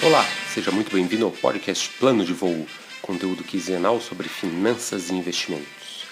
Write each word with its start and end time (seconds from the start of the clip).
Olá, 0.00 0.24
seja 0.54 0.70
muito 0.70 0.92
bem-vindo 0.92 1.24
ao 1.24 1.32
podcast 1.32 1.90
Plano 1.98 2.24
de 2.24 2.32
Voo, 2.32 2.64
conteúdo 3.02 3.42
quinzenal 3.42 4.00
sobre 4.00 4.28
finanças 4.28 5.10
e 5.10 5.14
investimentos. 5.14 6.06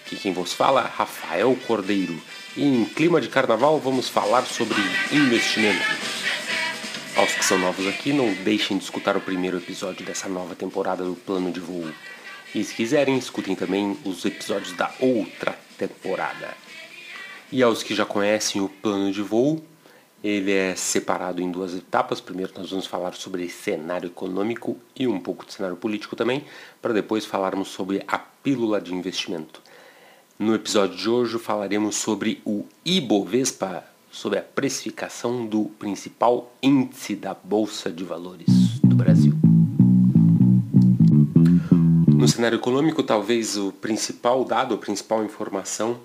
Aqui 0.00 0.16
quem 0.16 0.32
vos 0.32 0.54
fala 0.54 0.80
é 0.80 0.88
Rafael 0.88 1.54
Cordeiro 1.66 2.18
e 2.56 2.64
em 2.64 2.86
clima 2.86 3.20
de 3.20 3.28
carnaval 3.28 3.78
vamos 3.78 4.08
falar 4.08 4.46
sobre 4.46 4.78
investimentos. 5.12 5.86
Aos 7.14 7.34
que 7.34 7.44
são 7.44 7.58
novos 7.58 7.86
aqui, 7.86 8.10
não 8.10 8.32
deixem 8.42 8.78
de 8.78 8.84
escutar 8.84 9.18
o 9.18 9.20
primeiro 9.20 9.58
episódio 9.58 10.04
dessa 10.04 10.30
nova 10.30 10.54
temporada 10.54 11.04
do 11.04 11.14
Plano 11.14 11.52
de 11.52 11.60
Voo. 11.60 11.92
E 12.54 12.64
se 12.64 12.74
quiserem, 12.74 13.18
escutem 13.18 13.54
também 13.54 13.98
os 14.02 14.24
episódios 14.24 14.72
da 14.72 14.90
outra 14.98 15.58
temporada. 15.76 16.56
E 17.52 17.62
aos 17.62 17.82
que 17.82 17.94
já 17.94 18.06
conhecem 18.06 18.62
o 18.62 18.68
Plano 18.68 19.12
de 19.12 19.20
Voo, 19.20 19.62
ele 20.26 20.50
é 20.52 20.74
separado 20.74 21.40
em 21.40 21.50
duas 21.50 21.72
etapas. 21.72 22.20
Primeiro 22.20 22.52
nós 22.56 22.70
vamos 22.70 22.86
falar 22.86 23.14
sobre 23.14 23.48
cenário 23.48 24.08
econômico 24.08 24.76
e 24.96 25.06
um 25.06 25.20
pouco 25.20 25.46
de 25.46 25.52
cenário 25.52 25.76
político 25.76 26.16
também, 26.16 26.44
para 26.82 26.92
depois 26.92 27.24
falarmos 27.24 27.68
sobre 27.68 28.02
a 28.08 28.18
pílula 28.18 28.80
de 28.80 28.92
investimento. 28.92 29.62
No 30.36 30.52
episódio 30.54 30.96
de 30.96 31.08
hoje 31.08 31.38
falaremos 31.38 31.94
sobre 31.94 32.42
o 32.44 32.64
Ibovespa, 32.84 33.84
sobre 34.10 34.40
a 34.40 34.42
precificação 34.42 35.46
do 35.46 35.66
principal 35.78 36.52
índice 36.60 37.14
da 37.14 37.32
Bolsa 37.32 37.90
de 37.90 38.02
Valores 38.02 38.80
do 38.82 38.96
Brasil. 38.96 39.32
No 42.08 42.26
cenário 42.26 42.56
econômico, 42.56 43.02
talvez 43.04 43.56
o 43.56 43.70
principal 43.70 44.44
dado, 44.44 44.74
a 44.74 44.78
principal 44.78 45.24
informação 45.24 46.00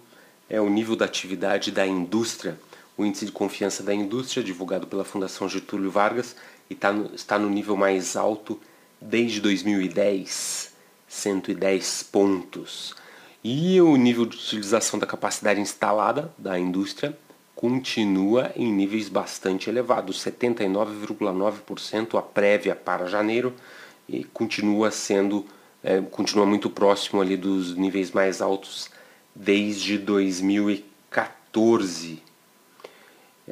é 0.48 0.62
o 0.62 0.70
nível 0.70 0.96
da 0.96 1.06
atividade 1.06 1.72
da 1.72 1.88
indústria 1.88 2.60
o 3.02 3.06
índice 3.06 3.26
de 3.26 3.32
confiança 3.32 3.82
da 3.84 3.94
indústria, 3.94 4.44
divulgado 4.44 4.88
pela 4.88 5.04
Fundação 5.04 5.50
Getúlio 5.50 5.90
Vargas, 5.90 6.36
tá 6.80 6.94
está 7.14 7.40
no 7.40 7.50
nível 7.50 7.76
mais 7.76 8.16
alto 8.16 8.58
desde 9.00 9.42
2010, 9.42 10.74
110 11.08 12.04
pontos. 12.04 12.96
E 13.44 13.82
o 13.82 13.96
nível 13.96 14.26
de 14.26 14.38
utilização 14.38 15.00
da 15.00 15.08
capacidade 15.08 15.60
instalada 15.60 16.32
da 16.38 16.60
indústria 16.60 17.18
continua 17.56 18.52
em 18.56 18.72
níveis 18.72 19.10
bastante 19.10 19.68
elevados, 19.70 20.24
79,9% 20.24 22.18
a 22.18 22.22
prévia 22.22 22.76
para 22.76 23.08
janeiro 23.08 23.54
e 24.08 24.24
continua 24.24 24.92
sendo 24.92 25.46
é, 25.84 26.00
continua 26.00 26.46
muito 26.46 26.70
próximo 26.70 27.20
ali 27.20 27.36
dos 27.36 27.76
níveis 27.76 28.12
mais 28.12 28.40
altos 28.42 28.92
desde 29.36 29.98
2014. 29.98 32.31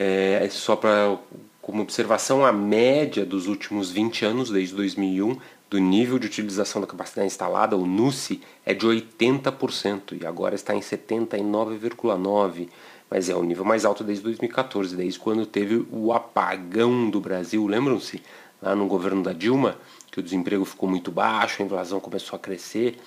É, 0.01 0.47
só 0.49 0.77
para 0.77 1.19
como 1.61 1.83
observação, 1.83 2.45
a 2.45 2.53
média 2.53 3.25
dos 3.25 3.45
últimos 3.45 3.91
20 3.91 4.25
anos, 4.25 4.49
desde 4.49 4.73
2001, 4.73 5.37
do 5.69 5.77
nível 5.77 6.17
de 6.17 6.25
utilização 6.25 6.81
da 6.81 6.87
capacidade 6.87 7.27
instalada, 7.27 7.77
o 7.77 7.85
NUSI, 7.85 8.41
é 8.65 8.73
de 8.73 8.87
80% 8.87 10.19
e 10.19 10.25
agora 10.25 10.55
está 10.55 10.73
em 10.73 10.79
79,9%, 10.79 12.69
mas 13.07 13.29
é 13.29 13.35
o 13.35 13.43
nível 13.43 13.65
mais 13.65 13.85
alto 13.85 14.03
desde 14.03 14.23
2014, 14.23 14.95
desde 14.95 15.19
quando 15.19 15.45
teve 15.45 15.85
o 15.91 16.13
apagão 16.13 17.09
do 17.09 17.19
Brasil. 17.19 17.67
Lembram-se? 17.67 18.23
Lá 18.61 18.75
no 18.75 18.87
governo 18.87 19.21
da 19.21 19.33
Dilma, 19.33 19.77
que 20.11 20.19
o 20.19 20.23
desemprego 20.23 20.65
ficou 20.65 20.89
muito 20.89 21.11
baixo, 21.11 21.61
a 21.61 21.65
inflação 21.65 21.99
começou 21.99 22.35
a 22.35 22.39
crescer, 22.39 22.97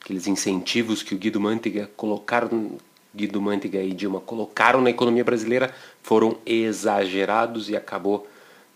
aqueles 0.00 0.26
incentivos 0.26 1.02
que 1.02 1.14
o 1.14 1.18
Guido 1.18 1.40
Mantega 1.40 1.90
colocaram 1.96 2.76
Guido 3.14 3.40
Mantega 3.40 3.82
e 3.82 3.92
Dilma 3.92 4.20
colocaram 4.20 4.80
na 4.80 4.90
economia 4.90 5.24
brasileira 5.24 5.74
foram 6.02 6.38
exagerados 6.46 7.68
e 7.68 7.76
acabou 7.76 8.26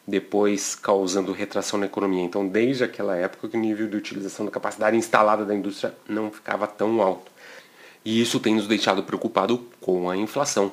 depois 0.07 0.75
causando 0.75 1.33
retração 1.33 1.81
na 1.81 1.87
economia. 1.87 2.23
Então, 2.23 2.47
desde 2.47 2.85
aquela 2.85 3.17
época, 3.17 3.49
o 3.53 3.61
nível 3.61 3.89
de 3.89 3.97
utilização 3.97 4.47
da 4.47 4.53
capacidade 4.53 4.97
instalada 4.97 5.45
da 5.45 5.55
indústria 5.55 5.95
não 6.09 6.31
ficava 6.31 6.67
tão 6.67 7.03
alto. 7.03 7.33
E 8.05 8.21
isso 8.21 8.39
tem 8.39 8.55
nos 8.55 8.69
deixado 8.69 9.03
preocupado 9.03 9.67
com 9.81 10.09
a 10.09 10.17
inflação. 10.17 10.71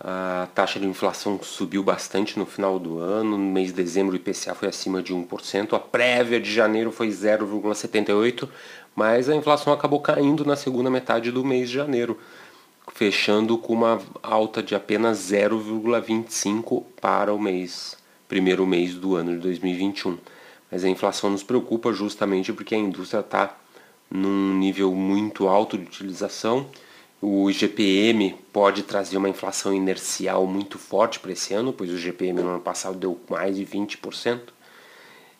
A 0.00 0.48
taxa 0.54 0.80
de 0.80 0.86
inflação 0.86 1.38
subiu 1.42 1.82
bastante 1.82 2.38
no 2.38 2.46
final 2.46 2.78
do 2.78 2.98
ano, 2.98 3.38
no 3.38 3.52
mês 3.52 3.68
de 3.68 3.74
dezembro 3.74 4.14
o 4.14 4.16
IPCA 4.16 4.54
foi 4.54 4.68
acima 4.68 5.00
de 5.00 5.14
1%, 5.14 5.74
a 5.74 5.78
prévia 5.78 6.40
de 6.40 6.52
janeiro 6.52 6.90
foi 6.90 7.08
0,78%, 7.08 8.48
mas 8.96 9.28
a 9.28 9.36
inflação 9.36 9.72
acabou 9.72 10.00
caindo 10.00 10.44
na 10.44 10.56
segunda 10.56 10.90
metade 10.90 11.30
do 11.30 11.44
mês 11.44 11.68
de 11.68 11.76
janeiro 11.76 12.18
fechando 12.90 13.56
com 13.58 13.72
uma 13.72 14.00
alta 14.22 14.62
de 14.62 14.74
apenas 14.74 15.18
0,25 15.30 16.84
para 17.00 17.32
o 17.32 17.38
mês, 17.38 17.96
primeiro 18.28 18.66
mês 18.66 18.94
do 18.94 19.14
ano 19.14 19.32
de 19.32 19.38
2021. 19.38 20.18
Mas 20.70 20.84
a 20.84 20.88
inflação 20.88 21.30
nos 21.30 21.42
preocupa 21.42 21.92
justamente 21.92 22.52
porque 22.52 22.74
a 22.74 22.78
indústria 22.78 23.20
está 23.20 23.56
num 24.10 24.54
nível 24.54 24.94
muito 24.94 25.48
alto 25.48 25.76
de 25.78 25.84
utilização. 25.84 26.66
O 27.20 27.48
IGPM 27.48 28.34
pode 28.52 28.82
trazer 28.82 29.16
uma 29.16 29.28
inflação 29.28 29.72
inercial 29.72 30.46
muito 30.46 30.78
forte 30.78 31.20
para 31.20 31.32
esse 31.32 31.54
ano, 31.54 31.72
pois 31.72 31.90
o 31.90 31.94
IGPM 31.94 32.42
no 32.42 32.48
ano 32.48 32.60
passado 32.60 32.96
deu 32.98 33.20
mais 33.30 33.56
de 33.56 33.64
20%. 33.64 34.40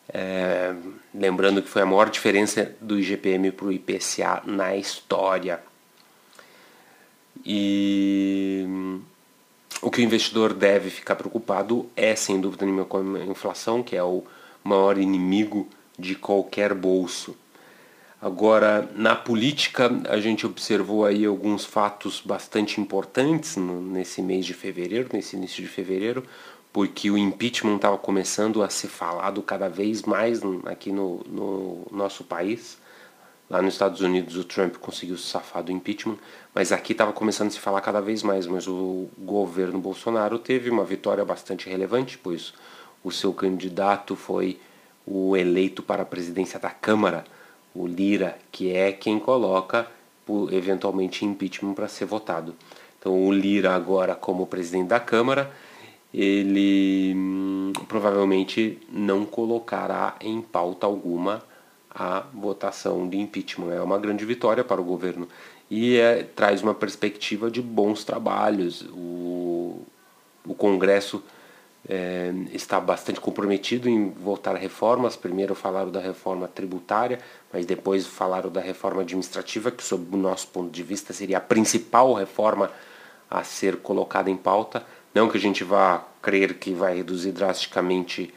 É, 0.09 0.73
lembrando 1.13 1.61
que 1.61 1.69
foi 1.69 1.81
a 1.81 1.85
maior 1.85 2.09
diferença 2.09 2.75
do 2.79 2.99
IGPM 2.99 3.51
para 3.51 3.65
o 3.65 3.71
IPCA 3.71 4.43
na 4.45 4.75
história. 4.75 5.61
E 7.45 8.65
o 9.81 9.91
que 9.91 9.99
o 9.99 10.03
investidor 10.03 10.53
deve 10.53 10.89
ficar 10.89 11.15
preocupado 11.15 11.89
é, 11.95 12.15
sem 12.15 12.39
dúvida 12.39 12.65
nenhuma, 12.65 12.85
com 12.85 12.97
a 12.97 13.25
inflação, 13.25 13.83
que 13.83 13.95
é 13.95 14.03
o 14.03 14.23
maior 14.63 14.97
inimigo 14.97 15.67
de 15.99 16.15
qualquer 16.15 16.73
bolso. 16.73 17.35
Agora, 18.21 18.89
na 18.95 19.17
política, 19.17 19.91
a 20.07 20.17
gente 20.17 20.45
observou 20.45 21.05
aí 21.05 21.25
alguns 21.25 21.65
fatos 21.65 22.21
bastante 22.23 22.79
importantes 22.79 23.57
nesse 23.57 24.21
mês 24.21 24.45
de 24.45 24.53
fevereiro, 24.53 25.09
nesse 25.11 25.35
início 25.35 25.61
de 25.61 25.67
fevereiro, 25.67 26.23
porque 26.71 27.11
o 27.11 27.17
impeachment 27.17 27.75
estava 27.75 27.97
começando 27.97 28.63
a 28.63 28.69
ser 28.69 28.87
falado 28.87 29.41
cada 29.41 29.67
vez 29.67 30.03
mais 30.03 30.39
aqui 30.65 30.89
no, 30.89 31.21
no 31.27 31.85
nosso 31.91 32.23
país. 32.23 32.77
Lá 33.53 33.61
nos 33.61 33.75
Estados 33.75 34.01
Unidos 34.01 34.35
o 34.35 34.43
Trump 34.43 34.77
conseguiu 34.77 35.15
se 35.15 35.27
safar 35.27 35.61
do 35.61 35.71
impeachment, 35.71 36.17
mas 36.55 36.71
aqui 36.71 36.91
estava 36.91 37.13
começando 37.13 37.49
a 37.49 37.51
se 37.51 37.59
falar 37.59 37.81
cada 37.81 38.01
vez 38.01 38.23
mais. 38.23 38.47
Mas 38.47 38.67
o 38.67 39.07
governo 39.15 39.77
Bolsonaro 39.77 40.39
teve 40.39 40.71
uma 40.71 40.83
vitória 40.83 41.23
bastante 41.23 41.69
relevante, 41.69 42.17
pois 42.17 42.51
o 43.03 43.11
seu 43.11 43.31
candidato 43.31 44.15
foi 44.15 44.59
o 45.05 45.37
eleito 45.37 45.83
para 45.83 46.01
a 46.01 46.05
presidência 46.05 46.59
da 46.59 46.71
Câmara, 46.71 47.25
o 47.75 47.85
Lira, 47.85 48.39
que 48.51 48.71
é 48.71 48.91
quem 48.91 49.19
coloca 49.19 49.85
eventualmente 50.51 51.23
impeachment 51.23 51.75
para 51.75 51.87
ser 51.87 52.05
votado. 52.05 52.55
Então 52.97 53.23
o 53.23 53.31
Lira 53.31 53.75
agora 53.75 54.15
como 54.15 54.47
presidente 54.47 54.87
da 54.87 54.99
Câmara, 54.99 55.53
ele 56.11 57.13
hum, 57.15 57.71
provavelmente 57.87 58.79
não 58.91 59.25
colocará 59.25 60.15
em 60.19 60.41
pauta 60.41 60.87
alguma 60.87 61.52
a 61.95 62.23
votação 62.33 63.07
de 63.07 63.17
impeachment. 63.19 63.71
É 63.71 63.81
uma 63.81 63.99
grande 63.99 64.25
vitória 64.25 64.63
para 64.63 64.81
o 64.81 64.83
governo 64.83 65.27
e 65.69 65.97
é, 65.97 66.23
traz 66.23 66.61
uma 66.61 66.73
perspectiva 66.73 67.49
de 67.49 67.61
bons 67.61 68.03
trabalhos. 68.03 68.81
O, 68.91 69.81
o 70.45 70.53
Congresso 70.55 71.23
é, 71.87 72.33
está 72.51 72.79
bastante 72.79 73.19
comprometido 73.19 73.89
em 73.89 74.09
votar 74.09 74.55
reformas. 74.55 75.15
Primeiro 75.15 75.53
falaram 75.53 75.91
da 75.91 75.99
reforma 75.99 76.47
tributária, 76.47 77.19
mas 77.51 77.65
depois 77.65 78.05
falaram 78.07 78.49
da 78.49 78.61
reforma 78.61 79.01
administrativa, 79.01 79.71
que, 79.71 79.83
sob 79.83 80.15
o 80.15 80.17
nosso 80.17 80.47
ponto 80.47 80.71
de 80.71 80.83
vista, 80.83 81.13
seria 81.13 81.37
a 81.37 81.41
principal 81.41 82.13
reforma 82.13 82.71
a 83.29 83.43
ser 83.43 83.77
colocada 83.77 84.29
em 84.29 84.37
pauta. 84.37 84.85
Não 85.13 85.29
que 85.29 85.37
a 85.37 85.41
gente 85.41 85.63
vá 85.63 86.03
crer 86.21 86.55
que 86.55 86.73
vai 86.73 86.95
reduzir 86.95 87.31
drasticamente 87.31 88.33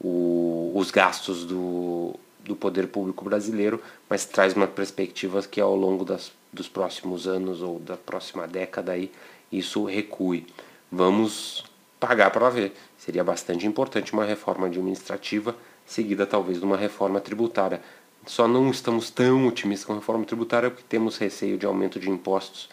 o, 0.00 0.72
os 0.74 0.90
gastos 0.90 1.44
do, 1.44 2.14
do 2.48 2.56
poder 2.56 2.88
público 2.88 3.24
brasileiro, 3.24 3.80
mas 4.08 4.24
traz 4.24 4.54
uma 4.54 4.66
perspectiva 4.66 5.40
que 5.42 5.60
ao 5.60 5.76
longo 5.76 6.04
das, 6.04 6.32
dos 6.52 6.68
próximos 6.68 7.28
anos 7.28 7.62
ou 7.62 7.78
da 7.78 7.96
próxima 7.96 8.48
década 8.48 8.92
aí, 8.92 9.12
isso 9.52 9.84
recue. 9.84 10.46
Vamos 10.90 11.64
pagar 12.00 12.30
para 12.30 12.48
ver. 12.50 12.72
Seria 12.96 13.22
bastante 13.22 13.66
importante 13.66 14.12
uma 14.12 14.24
reforma 14.24 14.66
administrativa 14.66 15.54
seguida 15.88 16.26
talvez 16.26 16.58
de 16.58 16.64
uma 16.64 16.76
reforma 16.76 17.18
tributária. 17.18 17.80
Só 18.26 18.46
não 18.46 18.70
estamos 18.70 19.10
tão 19.10 19.46
otimistas 19.46 19.86
com 19.86 19.94
a 19.94 19.96
reforma 19.96 20.24
tributária 20.24 20.70
porque 20.70 20.84
temos 20.86 21.16
receio 21.16 21.56
de 21.56 21.64
aumento 21.64 21.98
de 21.98 22.10
impostos. 22.10 22.68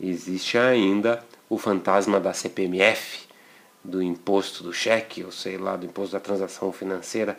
Existe 0.00 0.58
ainda 0.58 1.24
o 1.48 1.56
fantasma 1.56 2.18
da 2.18 2.32
CPMF, 2.32 3.28
do 3.84 4.02
imposto 4.02 4.64
do 4.64 4.72
cheque, 4.72 5.22
ou 5.22 5.30
sei 5.30 5.56
lá, 5.58 5.76
do 5.76 5.86
imposto 5.86 6.12
da 6.12 6.20
transação 6.20 6.72
financeira, 6.72 7.36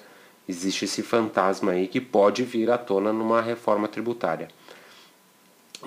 existe 0.51 0.86
esse 0.86 1.01
fantasma 1.01 1.71
aí 1.71 1.88
que 1.88 2.00
pode 2.00 2.44
vir 2.44 2.69
à 2.69 2.77
tona 2.77 3.12
numa 3.12 3.42
reforma 3.42 3.88
tributária. 3.88 4.48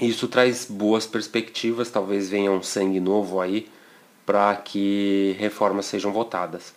Isso 0.00 0.26
traz 0.26 0.64
boas 0.64 1.06
perspectivas, 1.06 1.90
talvez 1.90 2.28
venha 2.28 2.50
um 2.50 2.62
sangue 2.62 2.98
novo 2.98 3.40
aí 3.40 3.68
para 4.26 4.56
que 4.56 5.36
reformas 5.38 5.86
sejam 5.86 6.12
votadas. 6.12 6.74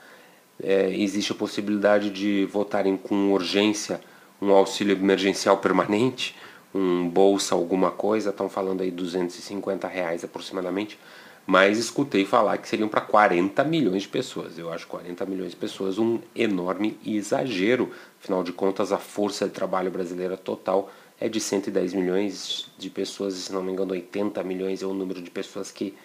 é, 0.62 0.90
existe 0.96 1.32
a 1.32 1.36
possibilidade 1.36 2.10
de 2.10 2.46
votarem 2.46 2.98
com 2.98 3.32
urgência 3.32 4.02
um 4.42 4.52
auxílio 4.52 4.96
emergencial 4.96 5.58
permanente, 5.58 6.36
um 6.74 7.10
bolsa 7.10 7.56
alguma 7.56 7.90
coisa, 7.92 8.30
estão 8.30 8.48
falando 8.48 8.82
aí 8.82 8.92
250 8.92 9.88
reais 9.88 10.24
aproximadamente, 10.24 11.00
mas 11.48 11.78
escutei 11.78 12.26
falar 12.26 12.58
que 12.58 12.68
seriam 12.68 12.90
para 12.90 13.00
40 13.00 13.64
milhões 13.64 14.02
de 14.02 14.10
pessoas. 14.10 14.60
Eu 14.60 14.72
acho 14.72 14.86
40 14.86 15.26
milhões 15.26 15.52
de 15.52 15.56
pessoas 15.56 15.98
um 15.98 16.20
enorme 16.36 17.00
exagero. 17.06 17.90
Afinal 18.22 18.44
de 18.44 18.52
contas, 18.52 18.92
a 18.92 18.98
força 18.98 19.46
de 19.48 19.54
trabalho 19.54 19.90
brasileira 19.90 20.36
total 20.36 20.92
é 21.18 21.30
de 21.30 21.40
110 21.40 21.94
milhões 21.94 22.70
de 22.78 22.90
pessoas, 22.90 23.36
se 23.36 23.54
não 23.54 23.64
me 23.64 23.72
engano, 23.72 23.94
80 23.94 24.44
milhões 24.44 24.84
é 24.84 24.86
o 24.86 24.94
número 24.94 25.22
de 25.22 25.32
pessoas 25.32 25.72
que, 25.72 25.96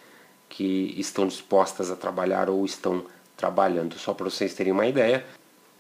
que 0.49 0.95
estão 0.97 1.27
dispostas 1.27 1.91
a 1.91 1.97
trabalhar 1.97 2.49
ou 2.49 2.65
estão 2.65 3.05
trabalhando. 3.37 3.99
Só 3.99 4.15
para 4.15 4.31
vocês 4.31 4.55
terem 4.55 4.73
uma 4.73 4.87
ideia, 4.87 5.27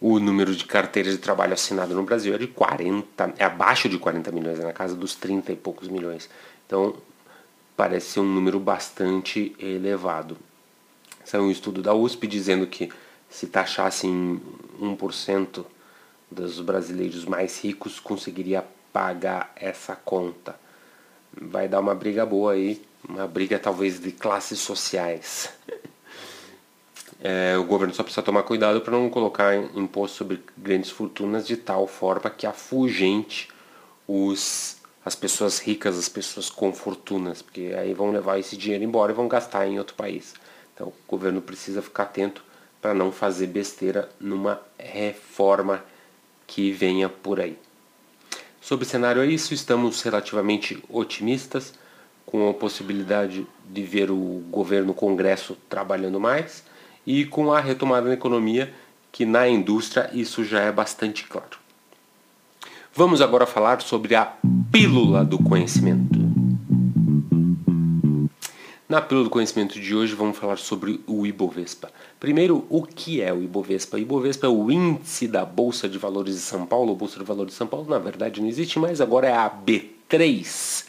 o 0.00 0.18
número 0.18 0.56
de 0.56 0.64
carteiras 0.64 1.12
de 1.12 1.18
trabalho 1.18 1.52
assinado 1.52 1.94
no 1.94 2.02
Brasil 2.02 2.34
é 2.34 2.38
de 2.38 2.48
40, 2.48 3.34
é 3.38 3.44
abaixo 3.44 3.88
de 3.88 3.96
40 3.96 4.32
milhões, 4.32 4.58
é 4.58 4.64
na 4.64 4.72
casa 4.72 4.96
dos 4.96 5.14
30 5.14 5.52
e 5.52 5.56
poucos 5.56 5.86
milhões. 5.86 6.28
Então, 6.66 6.96
parece 7.76 8.12
ser 8.12 8.20
um 8.20 8.34
número 8.34 8.58
bastante 8.60 9.54
elevado. 9.58 10.36
Saiu 11.24 11.44
um 11.44 11.50
estudo 11.50 11.82
da 11.82 11.94
USP 11.94 12.26
dizendo 12.26 12.66
que 12.66 12.90
se 13.28 13.46
taxassem 13.46 14.40
1% 14.80 15.64
dos 16.30 16.60
brasileiros 16.60 17.24
mais 17.24 17.62
ricos 17.62 18.00
conseguiria 18.00 18.64
pagar 18.92 19.52
essa 19.56 19.96
conta. 19.96 20.56
Vai 21.32 21.68
dar 21.68 21.80
uma 21.80 21.94
briga 21.94 22.26
boa 22.26 22.52
aí, 22.52 22.82
uma 23.08 23.26
briga 23.26 23.58
talvez 23.58 24.00
de 24.00 24.12
classes 24.12 24.58
sociais. 24.58 25.50
É, 27.24 27.56
o 27.56 27.62
governo 27.62 27.94
só 27.94 28.02
precisa 28.02 28.20
tomar 28.20 28.42
cuidado 28.42 28.80
para 28.80 28.94
não 28.94 29.08
colocar 29.08 29.54
imposto 29.76 30.16
sobre 30.16 30.42
grandes 30.58 30.90
fortunas 30.90 31.46
de 31.46 31.56
tal 31.56 31.86
forma 31.86 32.28
que 32.28 32.48
afugente 32.48 33.48
os, 34.08 34.78
as 35.04 35.14
pessoas 35.14 35.58
ricas, 35.58 35.98
as 35.98 36.08
pessoas 36.08 36.48
com 36.48 36.72
fortunas, 36.72 37.42
porque 37.42 37.74
aí 37.76 37.92
vão 37.92 38.12
levar 38.12 38.38
esse 38.38 38.56
dinheiro 38.56 38.84
embora 38.84 39.12
e 39.12 39.14
vão 39.14 39.26
gastar 39.26 39.66
em 39.66 39.78
outro 39.78 39.94
país. 39.94 40.34
Então 40.74 40.88
o 40.88 40.94
governo 41.08 41.42
precisa 41.42 41.82
ficar 41.82 42.04
atento 42.04 42.44
para 42.80 42.94
não 42.94 43.12
fazer 43.12 43.46
besteira 43.46 44.08
numa 44.20 44.60
reforma 44.78 45.84
que 46.46 46.72
venha 46.72 47.08
por 47.08 47.40
aí. 47.40 47.58
Sobre 48.60 48.84
o 48.84 48.88
cenário 48.88 49.22
é 49.22 49.26
isso, 49.26 49.52
estamos 49.52 50.02
relativamente 50.02 50.82
otimistas 50.88 51.74
com 52.24 52.48
a 52.48 52.54
possibilidade 52.54 53.46
de 53.68 53.82
ver 53.82 54.10
o 54.10 54.42
governo, 54.50 54.92
o 54.92 54.94
Congresso 54.94 55.56
trabalhando 55.68 56.20
mais 56.20 56.62
e 57.06 57.24
com 57.24 57.52
a 57.52 57.60
retomada 57.60 58.06
da 58.06 58.14
economia, 58.14 58.72
que 59.10 59.26
na 59.26 59.48
indústria 59.48 60.08
isso 60.12 60.44
já 60.44 60.60
é 60.60 60.70
bastante 60.70 61.24
claro. 61.24 61.61
Vamos 62.94 63.22
agora 63.22 63.46
falar 63.46 63.80
sobre 63.80 64.14
a 64.14 64.34
pílula 64.70 65.24
do 65.24 65.38
conhecimento. 65.38 66.18
Na 68.86 69.00
pílula 69.00 69.24
do 69.24 69.30
conhecimento 69.30 69.80
de 69.80 69.94
hoje 69.94 70.14
vamos 70.14 70.36
falar 70.36 70.58
sobre 70.58 71.00
o 71.06 71.26
Ibovespa. 71.26 71.90
Primeiro, 72.20 72.66
o 72.68 72.82
que 72.82 73.22
é 73.22 73.32
o 73.32 73.42
Ibovespa? 73.42 73.96
O 73.96 73.98
Ibovespa 74.00 74.46
é 74.46 74.50
o 74.50 74.70
índice 74.70 75.26
da 75.26 75.42
Bolsa 75.42 75.88
de 75.88 75.96
Valores 75.96 76.34
de 76.34 76.42
São 76.42 76.66
Paulo. 76.66 76.92
A 76.92 76.94
Bolsa 76.94 77.18
de 77.18 77.24
Valores 77.24 77.52
de 77.52 77.56
São 77.56 77.66
Paulo, 77.66 77.88
na 77.88 77.98
verdade, 77.98 78.42
não 78.42 78.48
existe 78.48 78.78
mais, 78.78 79.00
agora 79.00 79.26
é 79.26 79.34
a 79.34 79.50
B3. 79.50 80.84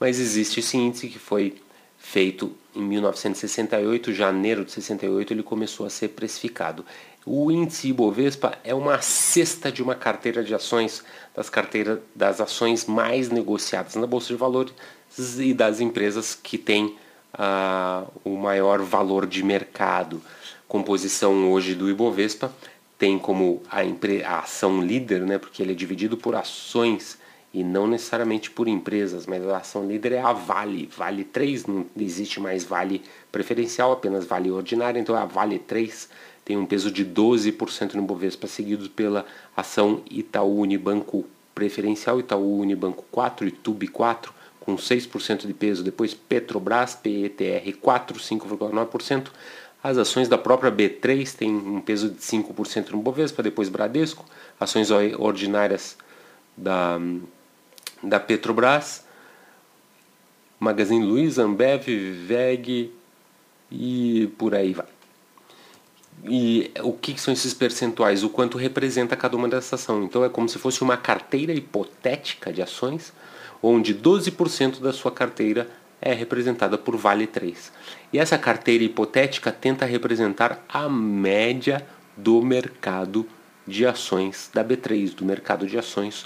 Mas 0.00 0.18
existe 0.18 0.58
esse 0.58 0.76
índice 0.76 1.06
que 1.06 1.20
foi 1.20 1.54
feito 1.96 2.52
em 2.74 2.82
1968, 2.82 4.12
janeiro 4.12 4.64
de 4.64 4.72
68, 4.72 5.32
ele 5.32 5.42
começou 5.42 5.86
a 5.86 5.90
ser 5.90 6.08
precificado. 6.08 6.84
O 7.24 7.50
índice 7.50 7.88
Ibovespa 7.88 8.56
é 8.62 8.72
uma 8.72 9.00
cesta 9.00 9.72
de 9.72 9.82
uma 9.82 9.96
carteira 9.96 10.44
de 10.44 10.54
ações, 10.54 11.02
das 11.36 11.50
carteiras 11.50 11.98
das 12.14 12.40
ações 12.40 12.86
mais 12.86 13.28
negociadas 13.28 13.94
na 13.94 14.06
bolsa 14.06 14.28
de 14.28 14.36
valores 14.36 14.72
e 15.38 15.52
das 15.52 15.80
empresas 15.80 16.34
que 16.34 16.56
têm 16.56 16.96
uh, 17.34 18.10
o 18.24 18.36
maior 18.36 18.80
valor 18.80 19.26
de 19.26 19.42
mercado. 19.42 20.22
Composição 20.66 21.52
hoje 21.52 21.74
do 21.74 21.90
Ibovespa 21.90 22.50
tem 22.98 23.18
como 23.18 23.62
a, 23.70 23.80
a 24.26 24.38
ação 24.40 24.80
líder, 24.80 25.20
né, 25.20 25.36
porque 25.36 25.62
ele 25.62 25.72
é 25.72 25.74
dividido 25.74 26.16
por 26.16 26.34
ações 26.34 27.18
e 27.52 27.62
não 27.62 27.86
necessariamente 27.86 28.50
por 28.50 28.68
empresas, 28.68 29.26
mas 29.26 29.46
a 29.48 29.58
ação 29.58 29.86
líder 29.86 30.12
é 30.12 30.20
a 30.20 30.32
Vale. 30.32 30.90
Vale 30.96 31.24
3, 31.24 31.66
não 31.66 31.86
existe 31.98 32.40
mais 32.40 32.64
Vale 32.64 33.02
preferencial, 33.30 33.92
apenas 33.92 34.26
Vale 34.26 34.50
ordinária, 34.50 34.98
então 34.98 35.14
a 35.14 35.24
Vale 35.24 35.58
3 35.58 36.08
tem 36.46 36.56
um 36.56 36.64
peso 36.64 36.92
de 36.92 37.04
12% 37.04 37.94
no 37.94 38.02
Bovespa, 38.02 38.46
seguido 38.46 38.88
pela 38.88 39.26
ação 39.56 40.00
Itaú 40.08 40.60
Unibanco 40.60 41.24
preferencial, 41.52 42.20
Itaú 42.20 42.60
Unibanco 42.60 43.04
4 43.10 43.48
e 43.48 43.50
Tube 43.50 43.88
4, 43.88 44.32
com 44.60 44.76
6% 44.76 45.44
de 45.44 45.52
peso, 45.52 45.82
depois 45.82 46.14
Petrobras, 46.14 46.94
PETR 46.94 47.76
4, 47.80 48.20
5,9%. 48.20 49.26
As 49.82 49.98
ações 49.98 50.28
da 50.28 50.38
própria 50.38 50.70
B3 50.70 51.34
têm 51.34 51.50
um 51.52 51.80
peso 51.80 52.10
de 52.10 52.20
5% 52.20 52.90
no 52.90 52.98
Bovespa, 52.98 53.42
depois 53.42 53.68
Bradesco, 53.68 54.24
ações 54.58 54.90
ordinárias 54.90 55.96
da 56.56 57.00
da 58.02 58.20
Petrobras, 58.20 59.04
Magazine 60.60 61.04
Luiza, 61.04 61.42
Ambev, 61.42 61.86
VEG 62.26 62.92
e 63.70 64.30
por 64.38 64.54
aí 64.54 64.72
vai. 64.72 64.95
E 66.28 66.70
o 66.82 66.92
que 66.92 67.20
são 67.20 67.32
esses 67.32 67.54
percentuais? 67.54 68.24
O 68.24 68.30
quanto 68.30 68.58
representa 68.58 69.16
cada 69.16 69.36
uma 69.36 69.48
dessas 69.48 69.80
ações. 69.80 70.04
Então 70.04 70.24
é 70.24 70.28
como 70.28 70.48
se 70.48 70.58
fosse 70.58 70.82
uma 70.82 70.96
carteira 70.96 71.52
hipotética 71.52 72.52
de 72.52 72.62
ações, 72.62 73.12
onde 73.62 73.94
12% 73.94 74.80
da 74.80 74.92
sua 74.92 75.12
carteira 75.12 75.68
é 76.00 76.12
representada 76.12 76.76
por 76.76 76.96
Vale 76.96 77.26
3. 77.26 77.72
E 78.12 78.18
essa 78.18 78.36
carteira 78.36 78.84
hipotética 78.84 79.50
tenta 79.50 79.84
representar 79.84 80.64
a 80.68 80.88
média 80.88 81.86
do 82.16 82.42
mercado 82.42 83.26
de 83.66 83.86
ações 83.86 84.50
da 84.52 84.64
B3, 84.64 85.14
do 85.14 85.24
mercado 85.24 85.66
de 85.66 85.78
ações 85.78 86.24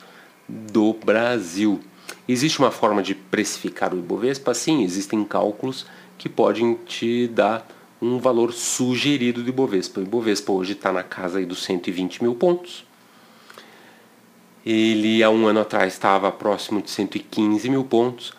do 0.48 0.92
Brasil. 0.92 1.80
Existe 2.28 2.58
uma 2.58 2.70
forma 2.70 3.02
de 3.02 3.14
precificar 3.14 3.94
o 3.94 3.98
Ibovespa? 3.98 4.52
Sim, 4.54 4.82
existem 4.82 5.24
cálculos 5.24 5.86
que 6.18 6.28
podem 6.28 6.74
te 6.86 7.28
dar 7.28 7.66
um 8.00 8.18
valor 8.18 8.52
sugerido 8.52 9.42
do 9.42 9.48
Ibovespa. 9.48 10.00
O 10.00 10.02
Ibovespa 10.02 10.52
hoje 10.52 10.72
está 10.72 10.92
na 10.92 11.02
casa 11.02 11.38
aí 11.38 11.46
dos 11.46 11.62
120 11.62 12.22
mil 12.22 12.34
pontos. 12.34 12.84
Ele 14.64 15.22
há 15.22 15.30
um 15.30 15.46
ano 15.46 15.60
atrás 15.60 15.92
estava 15.92 16.30
próximo 16.32 16.80
de 16.82 16.90
115 16.90 17.68
mil 17.68 17.84
pontos. 17.84 18.32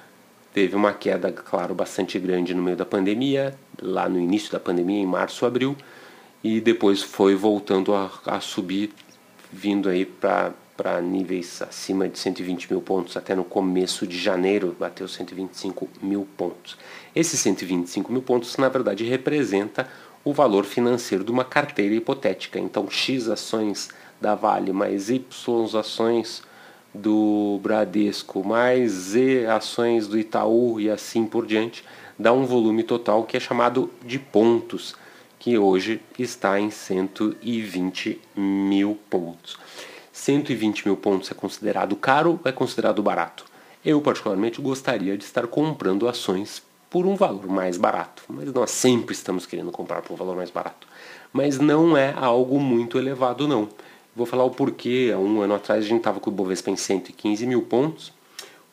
Teve 0.54 0.76
uma 0.76 0.94
queda, 0.94 1.32
claro, 1.32 1.74
bastante 1.74 2.20
grande 2.20 2.54
no 2.54 2.62
meio 2.62 2.76
da 2.76 2.86
pandemia, 2.86 3.56
lá 3.82 4.10
no 4.10 4.20
início 4.20 4.52
da 4.52 4.60
pandemia, 4.60 5.00
em 5.00 5.06
março, 5.06 5.46
abril, 5.46 5.78
e 6.44 6.60
depois 6.60 7.02
foi 7.02 7.36
voltando 7.36 7.94
a, 7.94 8.12
a 8.26 8.42
subir, 8.42 8.94
vindo 9.52 9.88
aí 9.88 10.06
para 10.06 10.52
para 10.82 11.00
níveis 11.00 11.62
acima 11.62 12.10
de 12.10 12.18
120 12.18 12.72
mil 12.72 12.82
pontos 12.82 13.16
até 13.16 13.36
no 13.36 13.44
começo 13.44 14.08
de 14.08 14.18
janeiro, 14.18 14.76
bateu 14.80 15.08
125 15.08 15.88
mil 16.02 16.28
pontos. 16.36 16.76
Esses 17.16 17.40
125 17.40 18.12
mil 18.12 18.24
pontos, 18.24 18.58
na 18.58 18.68
verdade, 18.68 19.04
representa 19.04 19.88
o 20.24 20.34
valor 20.34 20.66
financeiro 20.66 21.24
de 21.24 21.30
uma 21.30 21.46
carteira 21.46 21.94
hipotética. 21.94 22.58
Então, 22.58 22.90
X 22.90 23.30
ações 23.30 23.90
da 24.20 24.34
Vale 24.34 24.74
mais 24.74 25.12
Y 25.12 25.24
ações 25.78 26.42
do 26.92 27.60
Bradesco 27.62 28.44
mais 28.44 28.92
Z 28.92 29.46
ações 29.46 30.08
do 30.08 30.18
Itaú 30.18 30.80
e 30.80 30.90
assim 30.90 31.28
por 31.28 31.46
diante, 31.46 31.86
dá 32.18 32.34
um 32.34 32.44
volume 32.44 32.82
total 32.82 33.24
que 33.24 33.38
é 33.38 33.40
chamado 33.40 33.92
de 34.04 34.18
pontos, 34.18 34.96
que 35.38 35.60
hoje 35.60 36.02
está 36.18 36.60
em 36.60 36.72
120 36.72 38.20
mil 38.36 38.98
pontos. 39.12 39.60
120 40.12 40.86
mil 40.86 40.98
pontos 40.98 41.32
é 41.32 41.34
considerado 41.34 41.96
caro 41.96 42.40
ou 42.44 42.50
é 42.50 42.52
considerado 42.52 43.02
barato? 43.02 43.46
Eu, 43.84 44.00
particularmente, 44.02 44.62
gostaria 44.62 45.18
de 45.18 45.24
estar 45.24 45.48
comprando 45.48 46.08
ações 46.08 46.62
por 46.90 47.06
um 47.06 47.16
valor 47.16 47.48
mais 47.48 47.78
barato, 47.78 48.24
mas 48.28 48.52
nós 48.54 48.70
sempre 48.70 49.14
estamos 49.14 49.46
querendo 49.46 49.72
comprar 49.72 50.02
por 50.02 50.14
um 50.14 50.18
valor 50.18 50.36
mais 50.36 50.52
barato. 50.52 50.86
Mas 51.32 51.58
não 51.58 51.96
é 51.96 52.14
algo 52.16 52.60
muito 52.60 52.98
elevado, 52.98 53.48
não. 53.48 53.70
Vou 54.16 54.26
falar 54.26 54.44
o 54.44 54.52
porquê. 54.52 55.12
Há 55.14 55.18
um 55.18 55.42
ano 55.42 55.56
atrás 55.56 55.86
a 55.86 55.88
gente 55.88 56.00
estava 56.00 56.20
com 56.20 56.30
o 56.30 56.34
Bovespa 56.34 56.70
em 56.70 56.76
115 56.76 57.48
mil 57.48 57.62
pontos, 57.62 58.12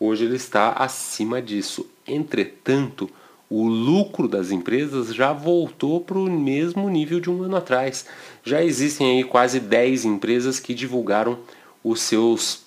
hoje 0.01 0.25
ele 0.25 0.37
está 0.37 0.73
acima 0.73 1.41
disso. 1.41 1.89
Entretanto, 2.07 3.09
o 3.51 3.67
lucro 3.67 4.29
das 4.29 4.51
empresas 4.51 5.15
já 5.15 5.33
voltou 5.33 6.01
para 6.01 6.19
o 6.19 6.31
mesmo 6.31 6.89
nível 6.91 7.19
de 7.19 7.31
um 7.31 7.43
ano 7.43 7.57
atrás. 7.57 8.07
Já 8.45 8.63
existem 8.63 9.17
aí 9.17 9.25
quase 9.25 9.59
10 9.59 10.05
empresas 10.05 10.61
que 10.61 10.75
divulgaram 10.75 11.39
os 11.83 12.01
seus 12.01 12.67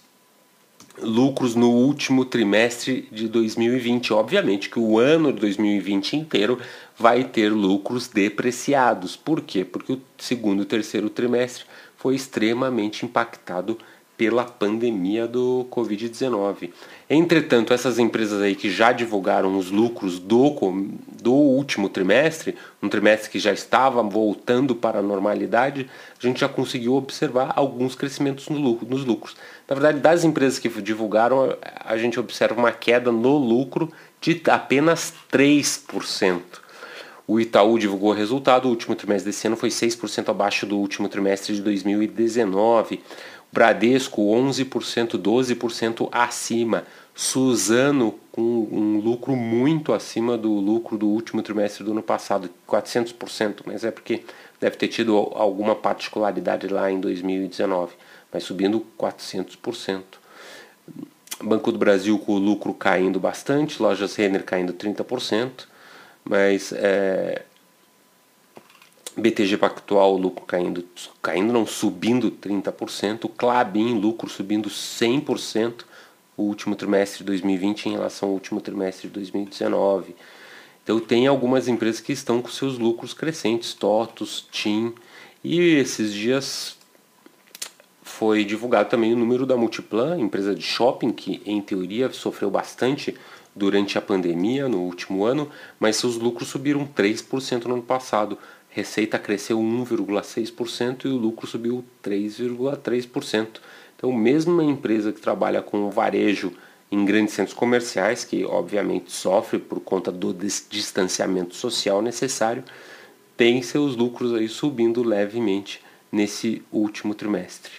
lucros 0.99 1.55
no 1.55 1.69
último 1.69 2.25
trimestre 2.25 3.07
de 3.11 3.27
2020. 3.27 4.13
Obviamente 4.13 4.69
que 4.69 4.79
o 4.79 4.97
ano 4.97 5.31
de 5.31 5.39
2020 5.39 6.15
inteiro 6.15 6.59
vai 6.97 7.23
ter 7.23 7.49
lucros 7.49 8.07
depreciados. 8.07 9.15
Por 9.15 9.41
quê? 9.41 9.63
Porque 9.63 9.93
o 9.93 10.01
segundo 10.17 10.63
e 10.63 10.65
terceiro 10.65 11.09
trimestre 11.09 11.65
foi 11.95 12.15
extremamente 12.15 13.05
impactado 13.05 13.77
pela 14.21 14.43
pandemia 14.43 15.25
do 15.25 15.65
Covid-19. 15.71 16.69
Entretanto, 17.09 17.73
essas 17.73 17.97
empresas 17.97 18.39
aí 18.39 18.53
que 18.53 18.69
já 18.69 18.91
divulgaram 18.91 19.57
os 19.57 19.71
lucros 19.71 20.19
do, 20.19 20.55
do 21.19 21.33
último 21.33 21.89
trimestre, 21.89 22.55
um 22.83 22.87
trimestre 22.87 23.31
que 23.31 23.39
já 23.39 23.51
estava 23.51 24.03
voltando 24.03 24.75
para 24.75 24.99
a 24.99 25.01
normalidade, 25.01 25.89
a 26.21 26.27
gente 26.27 26.41
já 26.41 26.47
conseguiu 26.47 26.93
observar 26.93 27.51
alguns 27.55 27.95
crescimentos 27.95 28.47
no 28.47 28.59
lucro, 28.59 28.87
nos 28.87 29.03
lucros. 29.03 29.35
Na 29.67 29.73
verdade, 29.73 29.99
das 29.99 30.23
empresas 30.23 30.59
que 30.59 30.69
divulgaram, 30.69 31.57
a 31.83 31.97
gente 31.97 32.19
observa 32.19 32.59
uma 32.59 32.71
queda 32.71 33.11
no 33.11 33.39
lucro 33.39 33.91
de 34.21 34.39
apenas 34.51 35.15
3%. 35.33 36.41
O 37.27 37.39
Itaú 37.39 37.79
divulgou 37.79 38.09
o 38.09 38.13
resultado, 38.13 38.65
o 38.65 38.69
último 38.69 38.93
trimestre 38.93 39.31
desse 39.31 39.47
ano 39.47 39.55
foi 39.55 39.69
6% 39.69 40.29
abaixo 40.29 40.65
do 40.65 40.77
último 40.77 41.07
trimestre 41.07 41.55
de 41.55 41.61
2019. 41.61 43.01
Bradesco 43.51 44.21
11%, 44.21 45.17
12% 45.17 46.09
acima. 46.11 46.85
Suzano 47.13 48.17
com 48.31 48.41
um 48.41 48.99
lucro 48.99 49.35
muito 49.35 49.93
acima 49.93 50.37
do 50.37 50.49
lucro 50.49 50.97
do 50.97 51.07
último 51.07 51.43
trimestre 51.43 51.83
do 51.83 51.91
ano 51.91 52.01
passado, 52.01 52.49
400%, 52.67 53.63
mas 53.65 53.83
é 53.83 53.91
porque 53.91 54.23
deve 54.59 54.77
ter 54.77 54.87
tido 54.87 55.17
alguma 55.35 55.75
particularidade 55.75 56.67
lá 56.67 56.89
em 56.89 56.99
2019, 57.01 57.93
mas 58.31 58.43
subindo 58.43 58.85
400%. 58.97 60.01
Banco 61.43 61.71
do 61.71 61.77
Brasil 61.77 62.17
com 62.17 62.33
o 62.33 62.39
lucro 62.39 62.73
caindo 62.73 63.19
bastante, 63.19 63.81
lojas 63.81 64.15
Renner 64.15 64.43
caindo 64.43 64.73
30%, 64.73 65.65
mas 66.23 66.71
é, 66.71 67.41
BTG 69.17 69.57
Pactual, 69.57 70.15
lucro 70.15 70.45
caindo, 70.45 70.85
caindo 71.21 71.51
não, 71.51 71.65
subindo 71.65 72.31
30%, 72.31 73.29
Clabin, 73.35 73.99
lucro 73.99 74.29
subindo 74.29 74.69
100% 74.69 75.83
o 76.37 76.43
último 76.43 76.75
trimestre 76.75 77.19
de 77.19 77.25
2020 77.25 77.87
em 77.87 77.91
relação 77.91 78.29
ao 78.29 78.33
último 78.33 78.61
trimestre 78.61 79.07
de 79.07 79.13
2019. 79.13 80.15
Então 80.83 80.99
tem 80.99 81.27
algumas 81.27 81.67
empresas 81.67 82.01
que 82.01 82.13
estão 82.13 82.41
com 82.41 82.49
seus 82.49 82.77
lucros 82.77 83.13
crescentes, 83.13 83.73
TOTUS, 83.73 84.47
TIM, 84.51 84.93
e 85.43 85.59
esses 85.59 86.13
dias 86.13 86.77
foi 88.01 88.43
divulgado 88.43 88.89
também 88.89 89.13
o 89.13 89.17
número 89.17 89.45
da 89.45 89.57
Multiplan, 89.57 90.19
empresa 90.19 90.55
de 90.55 90.61
shopping 90.61 91.11
que 91.11 91.41
em 91.45 91.61
teoria 91.61 92.11
sofreu 92.11 92.49
bastante 92.49 93.15
durante 93.55 93.97
a 93.97 94.01
pandemia 94.01 94.67
no 94.67 94.79
último 94.79 95.23
ano, 95.23 95.49
mas 95.79 95.97
seus 95.97 96.15
lucros 96.17 96.49
subiram 96.49 96.87
3% 96.87 97.65
no 97.65 97.75
ano 97.75 97.83
passado, 97.83 98.37
receita 98.71 99.19
cresceu 99.19 99.59
1,6% 99.59 101.05
e 101.05 101.09
o 101.09 101.17
lucro 101.17 101.45
subiu 101.45 101.85
3,3%. 102.03 103.59
Então, 103.95 104.11
mesmo 104.11 104.53
uma 104.53 104.63
empresa 104.63 105.11
que 105.11 105.21
trabalha 105.21 105.61
com 105.61 105.89
varejo 105.91 106.53
em 106.91 107.05
grandes 107.05 107.33
centros 107.33 107.55
comerciais, 107.55 108.23
que 108.23 108.43
obviamente 108.43 109.11
sofre 109.11 109.59
por 109.59 109.79
conta 109.79 110.11
do 110.11 110.33
distanciamento 110.33 111.55
social 111.55 112.01
necessário, 112.01 112.63
tem 113.37 113.61
seus 113.61 113.95
lucros 113.95 114.33
aí 114.33 114.47
subindo 114.47 115.03
levemente 115.03 115.81
nesse 116.11 116.63
último 116.71 117.13
trimestre. 117.13 117.71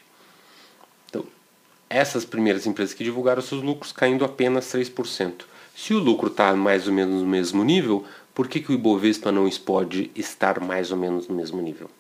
Então, 1.08 1.24
essas 1.90 2.24
primeiras 2.24 2.66
empresas 2.66 2.94
que 2.94 3.04
divulgaram 3.04 3.42
seus 3.42 3.62
lucros 3.62 3.92
caindo 3.92 4.24
apenas 4.24 4.72
3%. 4.72 5.44
Se 5.74 5.94
o 5.94 5.98
lucro 5.98 6.28
está 6.28 6.54
mais 6.54 6.86
ou 6.86 6.92
menos 6.92 7.22
no 7.22 7.26
mesmo 7.26 7.64
nível, 7.64 8.04
por 8.34 8.48
que, 8.48 8.60
que 8.60 8.72
o 8.72 8.74
Ibovespa 8.74 9.30
não 9.30 9.48
pode 9.50 10.10
estar 10.14 10.60
mais 10.60 10.90
ou 10.90 10.96
menos 10.96 11.28
no 11.28 11.34
mesmo 11.34 11.60
nível? 11.60 11.90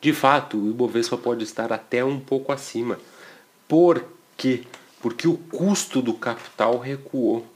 De 0.00 0.12
fato, 0.12 0.56
o 0.56 0.70
Ibovespa 0.70 1.16
pode 1.16 1.44
estar 1.44 1.72
até 1.72 2.04
um 2.04 2.18
pouco 2.18 2.52
acima. 2.52 2.98
Por 3.68 4.04
quê? 4.36 4.62
Porque 5.00 5.26
o 5.26 5.36
custo 5.36 6.02
do 6.02 6.14
capital 6.14 6.78
recuou. 6.78 7.46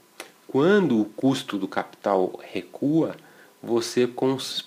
Quando 0.47 0.99
o 1.01 1.05
custo 1.05 1.57
do 1.57 1.67
capital 1.67 2.39
recua, 2.41 3.15
você 3.61 4.07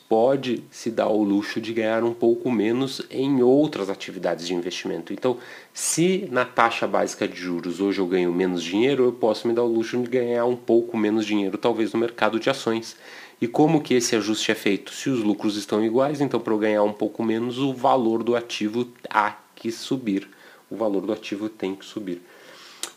pode 0.09 0.65
se 0.71 0.91
dar 0.91 1.09
o 1.09 1.23
luxo 1.23 1.61
de 1.61 1.73
ganhar 1.73 2.05
um 2.05 2.13
pouco 2.13 2.51
menos 2.51 3.01
em 3.11 3.43
outras 3.43 3.89
atividades 3.89 4.47
de 4.47 4.55
investimento. 4.55 5.13
Então, 5.13 5.39
se 5.73 6.29
na 6.31 6.45
taxa 6.45 6.87
básica 6.87 7.27
de 7.27 7.37
juros 7.37 7.81
hoje 7.81 8.01
eu 8.01 8.07
ganho 8.07 8.33
menos 8.33 8.63
dinheiro, 8.63 9.05
eu 9.05 9.13
posso 9.13 9.49
me 9.49 9.55
dar 9.55 9.63
o 9.63 9.73
luxo 9.73 9.97
de 9.97 10.09
ganhar 10.09 10.45
um 10.45 10.57
pouco 10.57 10.97
menos 10.97 11.25
dinheiro, 11.25 11.57
talvez 11.57 11.93
no 11.93 12.01
mercado 12.01 12.39
de 12.39 12.51
ações. 12.51 12.97
E 13.41 13.49
como 13.49 13.81
que 13.81 13.95
esse 13.95 14.15
ajuste 14.15 14.53
é 14.53 14.55
feito? 14.55 14.93
Se 14.93 15.09
os 15.09 15.21
lucros 15.21 15.57
estão 15.57 15.83
iguais, 15.83 16.21
então 16.21 16.39
para 16.39 16.53
eu 16.53 16.59
ganhar 16.59 16.83
um 16.83 16.93
pouco 16.93 17.23
menos, 17.23 17.59
o 17.59 17.73
valor 17.73 18.23
do 18.23 18.37
ativo 18.37 18.87
há 19.09 19.35
que 19.55 19.73
subir. 19.73 20.29
O 20.71 20.77
valor 20.77 21.01
do 21.07 21.13
ativo 21.13 21.49
tem 21.49 21.75
que 21.75 21.85
subir. 21.85 22.23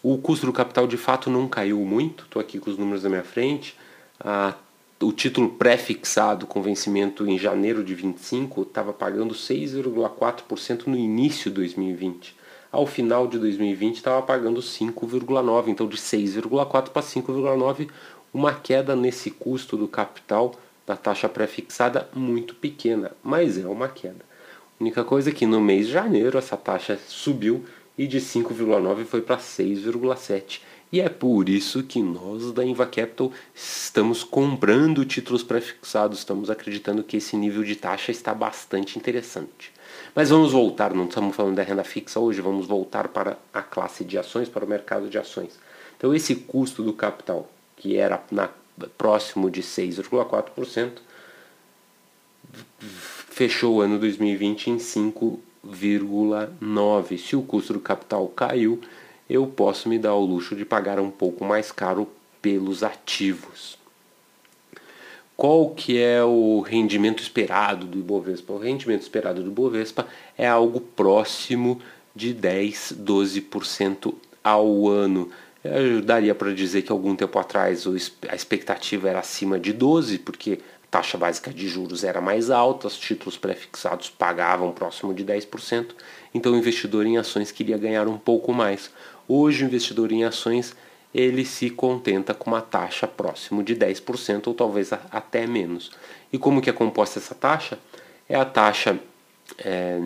O 0.01 0.17
custo 0.17 0.45
do 0.45 0.51
capital 0.51 0.85
de 0.85 0.97
fato 0.97 1.29
não 1.29 1.47
caiu 1.47 1.79
muito, 1.79 2.25
estou 2.25 2.41
aqui 2.41 2.59
com 2.59 2.69
os 2.69 2.77
números 2.77 3.03
na 3.03 3.09
minha 3.09 3.23
frente. 3.23 3.77
Ah, 4.19 4.53
o 5.01 5.11
título 5.11 5.49
pré-fixado 5.49 6.45
com 6.45 6.61
vencimento 6.61 7.25
em 7.27 7.37
janeiro 7.37 7.83
de 7.83 7.95
25 7.95 8.63
estava 8.63 8.91
pagando 8.91 9.33
6,4% 9.33 10.87
no 10.87 10.97
início 10.97 11.49
de 11.49 11.55
2020. 11.55 12.35
Ao 12.71 12.87
final 12.87 13.27
de 13.27 13.37
2020 13.37 13.97
estava 13.97 14.21
pagando 14.21 14.59
5,9%, 14.59 15.67
então 15.67 15.87
de 15.87 15.97
6,4% 15.97 16.89
para 16.89 17.01
5,9%, 17.01 17.89
uma 18.33 18.53
queda 18.53 18.95
nesse 18.95 19.29
custo 19.29 19.77
do 19.77 19.87
capital 19.87 20.55
da 20.85 20.95
taxa 20.95 21.29
pré-fixada 21.29 22.09
muito 22.13 22.55
pequena, 22.55 23.11
mas 23.23 23.57
é 23.57 23.67
uma 23.67 23.87
queda. 23.87 24.25
A 24.79 24.83
única 24.83 25.03
coisa 25.03 25.29
é 25.29 25.33
que 25.33 25.45
no 25.45 25.61
mês 25.61 25.87
de 25.87 25.93
janeiro 25.93 26.37
essa 26.37 26.57
taxa 26.57 26.99
subiu 27.07 27.63
e 27.97 28.07
de 28.07 28.19
5,9 28.19 29.05
foi 29.05 29.21
para 29.21 29.37
6,7. 29.37 30.61
E 30.91 30.99
é 30.99 31.09
por 31.09 31.49
isso 31.49 31.81
que 31.83 32.01
nós 32.01 32.51
da 32.51 32.63
Inva 32.63 32.85
Capital 32.85 33.31
estamos 33.53 34.23
comprando 34.23 35.05
títulos 35.05 35.41
pré-fixados, 35.41 36.19
estamos 36.19 36.49
acreditando 36.51 37.03
que 37.03 37.17
esse 37.17 37.35
nível 37.35 37.63
de 37.63 37.75
taxa 37.75 38.11
está 38.11 38.33
bastante 38.33 38.97
interessante. 38.97 39.71
Mas 40.13 40.29
vamos 40.29 40.51
voltar, 40.51 40.93
não 40.93 41.05
estamos 41.05 41.35
falando 41.35 41.55
da 41.55 41.63
renda 41.63 41.83
fixa 41.83 42.19
hoje, 42.19 42.41
vamos 42.41 42.67
voltar 42.67 43.07
para 43.07 43.37
a 43.51 43.61
classe 43.61 44.03
de 44.03 44.17
ações, 44.17 44.49
para 44.49 44.65
o 44.65 44.69
mercado 44.69 45.09
de 45.09 45.17
ações. 45.17 45.57
Então 45.97 46.13
esse 46.13 46.35
custo 46.35 46.83
do 46.83 46.93
capital 46.93 47.49
que 47.75 47.97
era 47.97 48.23
na, 48.31 48.49
próximo 48.97 49.49
de 49.49 49.61
6,4%, 49.61 50.91
fechou 53.29 53.75
o 53.75 53.81
ano 53.81 53.99
2020 53.99 54.71
em 54.71 54.77
5,9%. 54.77 57.17
Se 57.17 57.35
o 57.35 57.41
custo 57.41 57.73
do 57.73 57.79
capital 57.79 58.27
caiu, 58.27 58.79
eu 59.29 59.47
posso 59.47 59.89
me 59.89 59.97
dar 59.97 60.13
o 60.13 60.25
luxo 60.25 60.55
de 60.55 60.65
pagar 60.65 60.99
um 60.99 61.09
pouco 61.09 61.43
mais 61.43 61.71
caro 61.71 62.07
pelos 62.41 62.83
ativos. 62.83 63.81
Qual 65.35 65.71
que 65.71 65.99
é 65.99 66.23
o 66.23 66.61
rendimento 66.61 67.21
esperado 67.21 67.87
do 67.87 67.97
Ibovespa? 67.97 68.53
O 68.53 68.59
rendimento 68.59 69.01
esperado 69.01 69.41
do 69.41 69.49
Ibovespa 69.49 70.07
é 70.37 70.47
algo 70.47 70.79
próximo 70.79 71.81
de 72.15 72.33
10, 72.33 72.97
12% 72.99 74.13
ao 74.43 74.87
ano. 74.87 75.31
Eu 75.63 76.01
daria 76.01 76.35
para 76.35 76.53
dizer 76.53 76.81
que 76.81 76.91
algum 76.91 77.15
tempo 77.15 77.39
atrás 77.39 77.85
a 78.27 78.35
expectativa 78.35 79.09
era 79.09 79.19
acima 79.19 79.57
de 79.57 79.71
12, 79.71 80.19
porque 80.19 80.59
a 80.83 80.87
taxa 80.91 81.17
básica 81.17 81.51
de 81.51 81.69
juros 81.69 82.03
era 82.03 82.19
mais 82.19 82.49
alta, 82.49 82.87
os 82.87 82.97
títulos 82.97 83.37
prefixados 83.37 84.09
pagavam 84.09 84.73
próximo 84.73 85.13
de 85.13 85.23
10%, 85.23 85.91
então 86.33 86.51
o 86.51 86.57
investidor 86.57 87.05
em 87.05 87.17
ações 87.17 87.49
queria 87.49 87.77
ganhar 87.77 88.07
um 88.09 88.17
pouco 88.17 88.51
mais. 88.51 88.91
Hoje 89.25 89.63
o 89.63 89.67
investidor 89.67 90.11
em 90.11 90.25
ações 90.25 90.75
ele 91.13 91.45
se 91.45 91.69
contenta 91.69 92.33
com 92.33 92.49
uma 92.49 92.61
taxa 92.61 93.07
próximo 93.07 93.63
de 93.63 93.75
10% 93.75 94.47
ou 94.47 94.53
talvez 94.53 94.91
até 94.91 95.47
menos. 95.47 95.91
E 96.31 96.37
como 96.37 96.61
que 96.61 96.69
é 96.69 96.73
composta 96.73 97.19
essa 97.19 97.35
taxa? 97.35 97.77
É 98.27 98.35
a 98.35 98.43
taxa 98.43 98.99
é, 99.59 99.99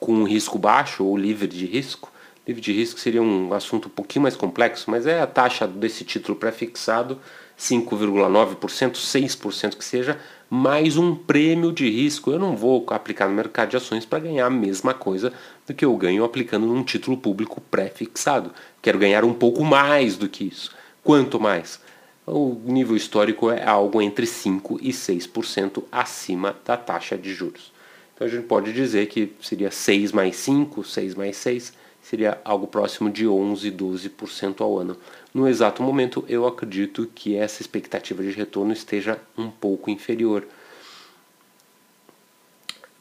com 0.00 0.24
risco 0.24 0.58
baixo 0.58 1.04
ou 1.04 1.16
livre 1.16 1.46
de 1.46 1.66
risco, 1.66 2.10
Livre 2.46 2.60
de 2.60 2.72
risco 2.72 2.98
seria 2.98 3.22
um 3.22 3.54
assunto 3.54 3.86
um 3.86 3.90
pouquinho 3.90 4.24
mais 4.24 4.34
complexo, 4.34 4.90
mas 4.90 5.06
é 5.06 5.20
a 5.20 5.26
taxa 5.28 5.66
desse 5.66 6.04
título 6.04 6.36
pré-fixado, 6.36 7.20
5,9%, 7.56 8.96
6% 8.96 9.76
que 9.76 9.84
seja, 9.84 10.18
mais 10.50 10.96
um 10.96 11.14
prêmio 11.14 11.72
de 11.72 11.88
risco. 11.88 12.32
Eu 12.32 12.40
não 12.40 12.56
vou 12.56 12.84
aplicar 12.88 13.28
no 13.28 13.34
mercado 13.34 13.70
de 13.70 13.76
ações 13.76 14.04
para 14.04 14.18
ganhar 14.18 14.46
a 14.46 14.50
mesma 14.50 14.92
coisa 14.92 15.32
do 15.64 15.72
que 15.72 15.84
eu 15.84 15.96
ganho 15.96 16.24
aplicando 16.24 16.66
num 16.66 16.82
título 16.82 17.16
público 17.16 17.60
pré-fixado. 17.70 18.50
Quero 18.82 18.98
ganhar 18.98 19.24
um 19.24 19.32
pouco 19.32 19.64
mais 19.64 20.16
do 20.16 20.28
que 20.28 20.42
isso. 20.42 20.74
Quanto 21.04 21.38
mais? 21.38 21.80
O 22.26 22.60
nível 22.64 22.96
histórico 22.96 23.50
é 23.50 23.64
algo 23.64 24.02
entre 24.02 24.26
5% 24.26 24.78
e 24.82 24.90
6% 24.90 25.84
acima 25.92 26.56
da 26.64 26.76
taxa 26.76 27.16
de 27.16 27.32
juros. 27.32 27.72
Então 28.14 28.26
a 28.26 28.30
gente 28.30 28.46
pode 28.46 28.72
dizer 28.72 29.06
que 29.06 29.32
seria 29.40 29.70
6 29.70 30.10
mais 30.10 30.34
5, 30.36 30.82
6 30.82 31.14
mais 31.14 31.36
6, 31.36 31.72
seria 32.02 32.40
algo 32.44 32.66
próximo 32.66 33.08
de 33.08 33.26
11, 33.26 33.70
12% 33.70 34.60
ao 34.60 34.78
ano. 34.78 34.96
No 35.32 35.48
exato 35.48 35.82
momento, 35.82 36.24
eu 36.28 36.46
acredito 36.46 37.08
que 37.14 37.36
essa 37.36 37.62
expectativa 37.62 38.22
de 38.22 38.30
retorno 38.30 38.72
esteja 38.72 39.18
um 39.38 39.50
pouco 39.50 39.90
inferior. 39.90 40.44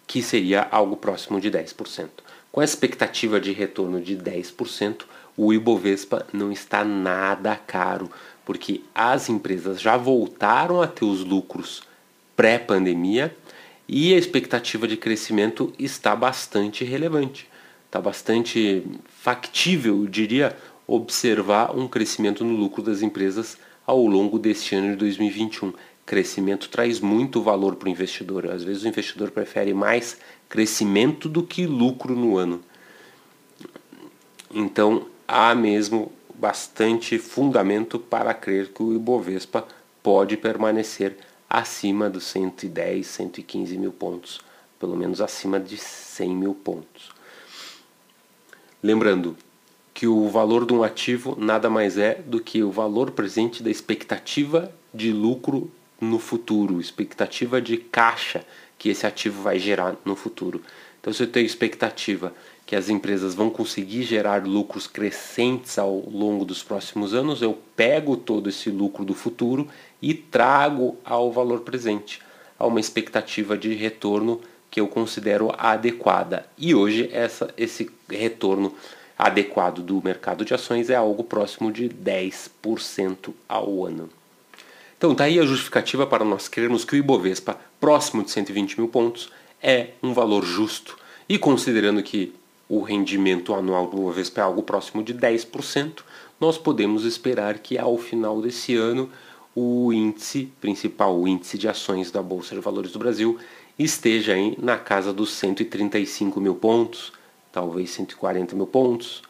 que 0.07 0.21
seria 0.21 0.67
algo 0.69 0.97
próximo 0.97 1.39
de 1.39 1.49
10%. 1.49 2.09
Com 2.51 2.59
a 2.59 2.65
expectativa 2.65 3.39
de 3.39 3.53
retorno 3.53 4.01
de 4.01 4.17
10%, 4.17 5.03
o 5.37 5.53
Ibovespa 5.53 6.27
não 6.33 6.51
está 6.51 6.83
nada 6.83 7.55
caro, 7.55 8.11
porque 8.45 8.81
as 8.93 9.29
empresas 9.29 9.79
já 9.79 9.95
voltaram 9.95 10.81
a 10.81 10.87
ter 10.87 11.05
os 11.05 11.23
lucros 11.23 11.83
pré-pandemia 12.35 13.33
e 13.87 14.13
a 14.13 14.17
expectativa 14.17 14.85
de 14.85 14.97
crescimento 14.97 15.73
está 15.79 16.13
bastante 16.13 16.83
relevante. 16.83 17.50
Está 17.91 17.99
bastante 17.99 18.87
factível, 19.05 19.97
eu 19.97 20.07
diria, 20.07 20.55
observar 20.87 21.77
um 21.77 21.89
crescimento 21.89 22.41
no 22.41 22.55
lucro 22.55 22.81
das 22.81 23.01
empresas 23.01 23.57
ao 23.85 24.07
longo 24.07 24.39
deste 24.39 24.73
ano 24.73 24.91
de 24.91 24.95
2021. 24.95 25.73
Crescimento 26.05 26.69
traz 26.69 27.01
muito 27.01 27.41
valor 27.41 27.75
para 27.75 27.87
o 27.87 27.91
investidor. 27.91 28.49
Às 28.49 28.63
vezes 28.63 28.83
o 28.83 28.87
investidor 28.87 29.31
prefere 29.31 29.73
mais 29.73 30.17
crescimento 30.47 31.27
do 31.27 31.43
que 31.43 31.65
lucro 31.65 32.15
no 32.15 32.37
ano. 32.37 32.61
Então 34.49 35.07
há 35.27 35.53
mesmo 35.53 36.13
bastante 36.33 37.17
fundamento 37.17 37.99
para 37.99 38.33
crer 38.33 38.69
que 38.69 38.81
o 38.81 38.95
Ibovespa 38.95 39.67
pode 40.01 40.37
permanecer 40.37 41.17
acima 41.49 42.09
dos 42.09 42.23
110, 42.23 43.05
115 43.05 43.77
mil 43.77 43.91
pontos, 43.91 44.39
pelo 44.79 44.95
menos 44.95 45.19
acima 45.19 45.59
de 45.59 45.75
100 45.75 46.33
mil 46.33 46.55
pontos. 46.55 47.19
Lembrando 48.83 49.37
que 49.93 50.07
o 50.07 50.27
valor 50.29 50.65
de 50.65 50.73
um 50.73 50.83
ativo 50.83 51.37
nada 51.39 51.69
mais 51.69 51.97
é 51.97 52.15
do 52.15 52.39
que 52.39 52.63
o 52.63 52.71
valor 52.71 53.11
presente 53.11 53.61
da 53.61 53.69
expectativa 53.69 54.71
de 54.93 55.11
lucro 55.11 55.69
no 55.99 56.17
futuro, 56.17 56.81
expectativa 56.81 57.61
de 57.61 57.77
caixa 57.77 58.43
que 58.79 58.89
esse 58.89 59.05
ativo 59.05 59.43
vai 59.43 59.59
gerar 59.59 59.95
no 60.03 60.15
futuro. 60.15 60.61
Então, 60.99 61.13
se 61.13 61.21
eu 61.21 61.27
tenho 61.27 61.45
expectativa 61.45 62.33
que 62.65 62.75
as 62.75 62.89
empresas 62.89 63.35
vão 63.35 63.49
conseguir 63.49 64.03
gerar 64.03 64.47
lucros 64.47 64.87
crescentes 64.87 65.77
ao 65.77 66.09
longo 66.09 66.45
dos 66.45 66.63
próximos 66.63 67.13
anos, 67.13 67.41
eu 67.41 67.57
pego 67.75 68.17
todo 68.17 68.49
esse 68.49 68.69
lucro 68.71 69.05
do 69.05 69.13
futuro 69.13 69.67
e 70.01 70.13
trago 70.13 70.97
ao 71.05 71.31
valor 71.31 71.61
presente, 71.61 72.21
a 72.57 72.65
uma 72.65 72.79
expectativa 72.79 73.57
de 73.57 73.73
retorno 73.73 74.41
que 74.71 74.79
eu 74.79 74.87
considero 74.87 75.53
adequada. 75.57 76.45
E 76.57 76.73
hoje 76.73 77.09
essa, 77.11 77.53
esse 77.57 77.91
retorno 78.09 78.73
adequado 79.19 79.83
do 79.83 80.01
mercado 80.01 80.45
de 80.45 80.53
ações 80.53 80.89
é 80.89 80.95
algo 80.95 81.23
próximo 81.23 81.71
de 81.71 81.89
10% 81.89 83.33
ao 83.47 83.85
ano. 83.85 84.09
Então, 84.97 85.13
tá 85.13 85.25
aí 85.25 85.39
a 85.39 85.45
justificativa 85.45 86.07
para 86.07 86.23
nós 86.23 86.47
crermos 86.47 86.85
que 86.85 86.93
o 86.93 86.97
Ibovespa, 86.97 87.59
próximo 87.79 88.23
de 88.23 88.31
120 88.31 88.79
mil 88.79 88.87
pontos, 88.87 89.31
é 89.61 89.89
um 90.01 90.13
valor 90.13 90.45
justo. 90.45 90.97
E 91.27 91.37
considerando 91.37 92.01
que 92.01 92.33
o 92.69 92.81
rendimento 92.81 93.53
anual 93.53 93.87
do 93.87 93.97
Ibovespa 93.97 94.41
é 94.41 94.43
algo 94.43 94.63
próximo 94.63 95.03
de 95.03 95.13
10%, 95.13 96.03
nós 96.39 96.57
podemos 96.57 97.03
esperar 97.03 97.59
que 97.59 97.77
ao 97.77 97.97
final 97.97 98.41
desse 98.41 98.75
ano 98.75 99.09
o 99.55 99.91
índice 99.91 100.51
principal, 100.61 101.19
o 101.19 101.27
índice 101.27 101.57
de 101.57 101.67
ações 101.67 102.09
da 102.09 102.21
Bolsa 102.21 102.55
de 102.55 102.61
Valores 102.61 102.91
do 102.91 102.99
Brasil, 102.99 103.37
esteja 103.77 104.33
aí 104.33 104.57
na 104.61 104.77
casa 104.77 105.11
dos 105.13 105.31
135 105.33 106.39
mil 106.39 106.55
pontos, 106.55 107.11
talvez 107.51 107.89
140 107.91 108.55
mil 108.55 108.67
pontos, 108.67 109.21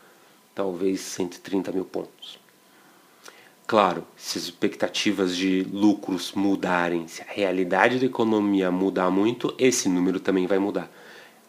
talvez 0.53 0.99
130 1.01 1.71
mil 1.71 1.85
pontos. 1.85 2.39
Claro, 3.65 4.05
se 4.17 4.37
as 4.37 4.43
expectativas 4.43 5.35
de 5.35 5.63
lucros 5.71 6.33
mudarem, 6.33 7.07
se 7.07 7.21
a 7.21 7.25
realidade 7.29 7.99
da 7.99 8.05
economia 8.05 8.69
mudar 8.69 9.09
muito, 9.09 9.55
esse 9.57 9.87
número 9.87 10.19
também 10.19 10.45
vai 10.45 10.59
mudar. 10.59 10.91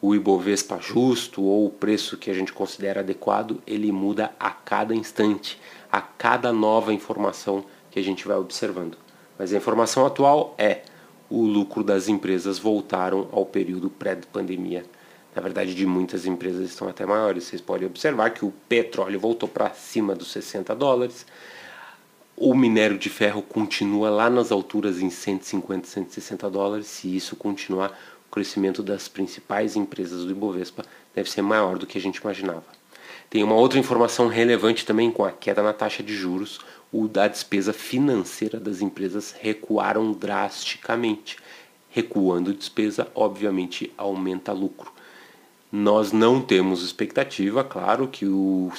O 0.01 0.15
Ibovespa 0.15 0.79
justo 0.81 1.43
ou 1.43 1.67
o 1.67 1.71
preço 1.71 2.17
que 2.17 2.31
a 2.31 2.35
gente 2.35 2.53
considera 2.53 3.01
adequado, 3.01 3.61
ele 3.67 3.91
muda 3.91 4.33
a 4.39 4.51
cada 4.51 4.95
instante, 4.95 5.61
a 5.91 6.01
cada 6.01 6.53
nova 6.53 6.93
informação 6.95 7.65
que 7.91 7.99
a 7.99 8.03
gente 8.03 8.27
vai 8.27 8.37
observando. 8.37 8.97
Mas 9.37 9.53
a 9.53 9.57
informação 9.57 10.07
atual 10.07 10.55
é 10.57 10.83
o 11.35 11.47
lucro 11.47 11.83
das 11.83 12.09
empresas 12.09 12.59
voltaram 12.59 13.29
ao 13.33 13.47
período 13.47 13.89
pré-pandemia. 13.89 14.85
Na 15.35 15.41
verdade, 15.41 15.75
de 15.75 15.87
muitas 15.87 16.27
empresas 16.27 16.69
estão 16.69 16.89
até 16.89 17.07
maiores. 17.07 17.45
Vocês 17.45 17.63
podem 17.63 17.87
observar 17.87 18.31
que 18.31 18.45
o 18.45 18.53
petróleo 18.69 19.19
voltou 19.19 19.49
para 19.49 19.71
cima 19.71 20.15
dos 20.15 20.31
60 20.31 20.75
dólares 20.75 21.25
o 22.37 22.55
minério 22.55 22.99
de 22.99 23.09
ferro 23.09 23.43
continua 23.43 24.11
lá 24.11 24.29
nas 24.29 24.51
alturas 24.51 25.01
em 25.01 25.11
150, 25.11 25.87
160 25.87 26.51
dólares. 26.51 26.87
Se 26.87 27.15
isso 27.15 27.37
continuar, 27.37 27.97
o 28.29 28.33
crescimento 28.33 28.83
das 28.83 29.07
principais 29.07 29.77
empresas 29.77 30.25
do 30.25 30.31
Ibovespa 30.33 30.85
deve 31.15 31.31
ser 31.31 31.43
maior 31.43 31.79
do 31.79 31.87
que 31.87 31.99
a 31.99 32.01
gente 32.01 32.17
imaginava. 32.17 32.65
Tem 33.29 33.43
uma 33.45 33.55
outra 33.55 33.79
informação 33.79 34.27
relevante 34.27 34.85
também 34.85 35.11
com 35.11 35.25
a 35.25 35.31
queda 35.31 35.63
na 35.63 35.73
taxa 35.73 36.03
de 36.03 36.15
juros, 36.15 36.59
o 36.93 37.09
da 37.09 37.27
despesa 37.27 37.73
financeira 37.73 38.61
das 38.61 38.83
empresas 38.83 39.35
recuaram 39.39 40.13
drasticamente. 40.13 41.37
Recuando 41.89 42.55
despesa, 42.55 43.09
obviamente 43.15 43.93
aumenta 43.97 44.53
lucro. 44.53 44.93
Nós 45.71 46.13
não 46.13 46.41
temos 46.41 46.85
expectativa, 46.85 47.65
claro, 47.65 48.07
que, 48.09 48.27
o, 48.27 48.71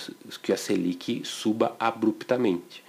que 0.41 0.54
a 0.54 0.58
Selic 0.58 1.23
suba 1.26 1.76
abruptamente 1.80 2.84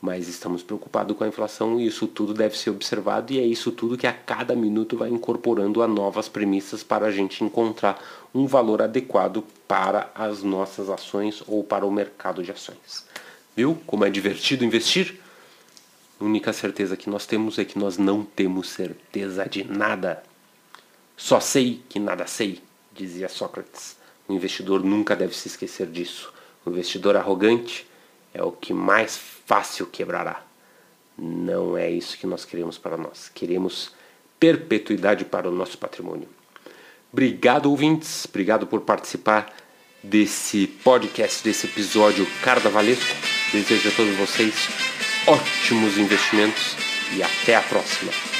mas 0.00 0.28
estamos 0.28 0.62
preocupados 0.62 1.16
com 1.16 1.24
a 1.24 1.28
inflação 1.28 1.80
e 1.80 1.86
isso 1.86 2.06
tudo 2.06 2.34
deve 2.34 2.56
ser 2.56 2.70
observado 2.70 3.32
e 3.32 3.40
é 3.40 3.44
isso 3.44 3.72
tudo 3.72 3.96
que 3.96 4.06
a 4.06 4.12
cada 4.12 4.54
minuto 4.54 4.96
vai 4.96 5.08
incorporando 5.08 5.82
a 5.82 5.88
novas 5.88 6.28
premissas 6.28 6.82
para 6.82 7.06
a 7.06 7.10
gente 7.10 7.42
encontrar 7.42 8.00
um 8.34 8.46
valor 8.46 8.82
adequado 8.82 9.42
para 9.66 10.10
as 10.14 10.42
nossas 10.42 10.88
ações 10.90 11.42
ou 11.48 11.64
para 11.64 11.86
o 11.86 11.90
mercado 11.90 12.42
de 12.42 12.52
ações. 12.52 13.04
Viu 13.56 13.80
como 13.86 14.04
é 14.04 14.10
divertido 14.10 14.66
investir? 14.66 15.18
A 16.20 16.24
única 16.24 16.52
certeza 16.52 16.94
que 16.94 17.08
nós 17.08 17.24
temos 17.24 17.58
é 17.58 17.64
que 17.64 17.78
nós 17.78 17.96
não 17.96 18.22
temos 18.22 18.68
certeza 18.68 19.48
de 19.48 19.64
nada. 19.64 20.22
Só 21.16 21.40
sei 21.40 21.82
que 21.88 21.98
nada 21.98 22.26
sei, 22.26 22.60
dizia 22.92 23.30
Sócrates. 23.30 23.96
O 24.28 24.34
investidor 24.34 24.84
nunca 24.84 25.16
deve 25.16 25.34
se 25.34 25.48
esquecer 25.48 25.86
disso. 25.86 26.32
O 26.66 26.70
investidor 26.70 27.16
arrogante 27.16 27.86
é 28.34 28.42
o 28.42 28.52
que 28.52 28.74
mais 28.74 29.16
fácil 29.16 29.86
quebrará. 29.86 30.44
Não 31.16 31.78
é 31.78 31.90
isso 31.90 32.18
que 32.18 32.26
nós 32.26 32.44
queremos 32.44 32.76
para 32.76 32.98
nós. 32.98 33.30
Queremos 33.34 33.92
perpetuidade 34.38 35.24
para 35.24 35.48
o 35.48 35.52
nosso 35.52 35.78
patrimônio. 35.78 36.28
Obrigado, 37.10 37.70
ouvintes. 37.70 38.26
Obrigado 38.26 38.66
por 38.66 38.82
participar 38.82 39.50
desse 40.02 40.66
podcast, 40.66 41.42
desse 41.42 41.66
episódio 41.66 42.26
carnavalesco. 42.42 43.35
Desejo 43.52 43.88
a 43.88 43.92
todos 43.92 44.16
vocês 44.16 44.54
ótimos 45.26 45.98
investimentos 45.98 46.76
e 47.16 47.22
até 47.22 47.56
a 47.56 47.62
próxima. 47.62 48.35